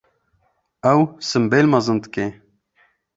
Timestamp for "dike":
2.03-2.25